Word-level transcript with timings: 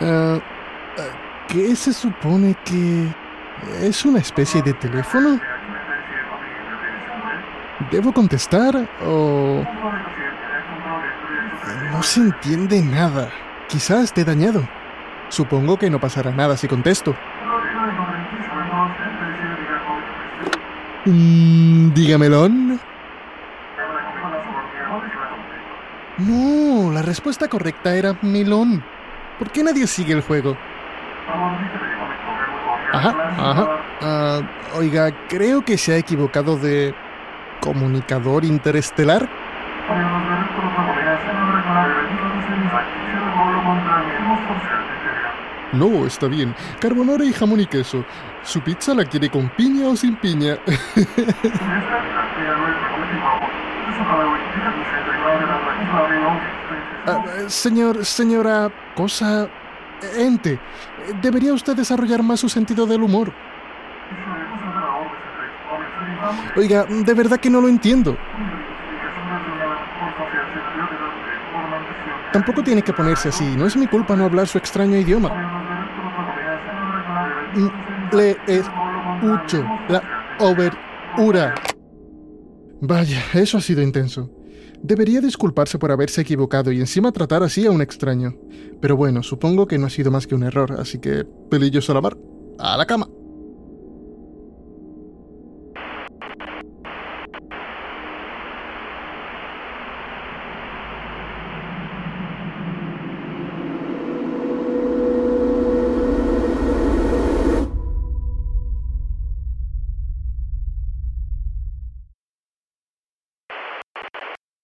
Ah, 0.00 0.38
¿Qué 1.46 1.76
se 1.76 1.92
supone 1.92 2.56
que 2.64 3.06
es 3.80 4.04
una 4.04 4.18
especie 4.18 4.60
de 4.62 4.72
teléfono? 4.74 5.38
¿Debo 7.92 8.12
contestar 8.12 8.74
o...? 9.04 9.64
No 11.92 12.02
se 12.02 12.20
entiende 12.20 12.82
nada. 12.82 13.30
Quizás 13.68 14.04
esté 14.04 14.24
dañado. 14.24 14.66
Supongo 15.28 15.78
que 15.78 15.90
no 15.90 16.00
pasará 16.00 16.32
nada 16.32 16.56
si 16.56 16.66
contesto. 16.66 17.14
Mm, 21.04 21.92
dígamelo. 21.94 22.48
No, 26.18 26.92
la 26.92 27.02
respuesta 27.02 27.48
correcta 27.48 27.94
era 27.94 28.16
melón. 28.22 28.82
¿Por 29.38 29.50
qué 29.50 29.62
nadie 29.62 29.86
sigue 29.86 30.14
el 30.14 30.22
juego? 30.22 30.56
Ajá, 32.92 33.14
ajá. 33.38 33.68
Ah, 34.00 34.40
oiga, 34.78 35.10
creo 35.28 35.62
que 35.62 35.76
se 35.76 35.92
ha 35.92 35.96
equivocado 35.98 36.56
de 36.56 36.94
comunicador 37.60 38.44
interestelar. 38.44 39.28
No, 45.72 46.06
está 46.06 46.28
bien. 46.28 46.54
Carbonara 46.80 47.24
y 47.24 47.32
jamón 47.32 47.60
y 47.60 47.66
queso. 47.66 48.04
¿Su 48.42 48.62
pizza 48.62 48.94
la 48.94 49.04
quiere 49.04 49.28
con 49.28 49.50
piña 49.50 49.88
o 49.88 49.96
sin 49.96 50.16
piña? 50.16 50.56
Ah, 57.06 57.24
señor, 57.48 58.04
señora, 58.04 58.70
cosa... 58.94 59.48
Ente, 60.18 60.60
debería 61.22 61.54
usted 61.54 61.74
desarrollar 61.74 62.22
más 62.22 62.40
su 62.40 62.48
sentido 62.48 62.86
del 62.86 63.02
humor. 63.02 63.32
Oiga, 66.56 66.84
de 66.84 67.14
verdad 67.14 67.38
que 67.38 67.48
no 67.48 67.60
lo 67.60 67.68
entiendo. 67.68 68.16
Tampoco 72.32 72.62
tiene 72.62 72.82
que 72.82 72.92
ponerse 72.92 73.30
así, 73.30 73.56
no 73.56 73.66
es 73.66 73.76
mi 73.76 73.86
culpa 73.86 74.14
no 74.14 74.24
hablar 74.24 74.46
su 74.46 74.58
extraño 74.58 74.96
idioma. 74.96 75.30
Le 78.12 78.36
escucho 78.46 79.64
la 79.88 80.02
overura. 80.38 81.54
Vaya, 82.80 83.22
eso 83.34 83.58
ha 83.58 83.60
sido 83.60 83.82
intenso. 83.82 84.30
Debería 84.82 85.20
disculparse 85.20 85.78
por 85.78 85.90
haberse 85.90 86.20
equivocado 86.20 86.70
y 86.70 86.80
encima 86.80 87.10
tratar 87.10 87.42
así 87.42 87.66
a 87.66 87.70
un 87.70 87.80
extraño. 87.80 88.34
Pero 88.80 88.96
bueno, 88.96 89.22
supongo 89.22 89.66
que 89.66 89.78
no 89.78 89.86
ha 89.86 89.90
sido 89.90 90.10
más 90.10 90.26
que 90.26 90.34
un 90.34 90.44
error, 90.44 90.72
así 90.78 90.98
que 90.98 91.24
pelillos 91.50 91.88
a 91.88 91.94
la 91.94 92.00
mar, 92.00 92.16
a 92.58 92.76
la 92.76 92.86
cama. 92.86 93.08